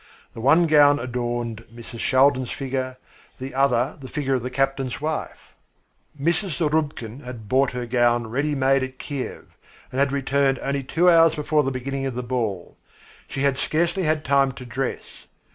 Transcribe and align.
The 0.33 0.41
one 0.41 0.65
gown 0.65 0.97
adorned 0.97 1.63
Mrs. 1.71 1.99
Shaldin's 1.99 2.49
figure, 2.49 2.97
the 3.37 3.53
other 3.53 3.99
the 4.01 4.07
figure 4.07 4.33
of 4.33 4.41
the 4.41 4.49
captain's 4.49 4.99
wife. 4.99 5.53
Mrs. 6.19 6.57
Zarubkin 6.57 7.19
had 7.23 7.47
bought 7.47 7.73
her 7.73 7.85
gown 7.85 8.25
ready 8.25 8.55
made 8.55 8.81
at 8.81 8.97
Kiev, 8.97 9.55
and 9.91 9.99
had 9.99 10.11
returned 10.11 10.57
only 10.63 10.81
two 10.81 11.07
hours 11.07 11.35
before 11.35 11.61
the 11.61 11.69
beginning 11.69 12.07
of 12.07 12.15
the 12.15 12.23
ball. 12.23 12.77
She 13.27 13.41
had 13.43 13.59
scarcely 13.59 14.01
had 14.01 14.25
time 14.25 14.53
to 14.53 14.65
dress. 14.65 15.27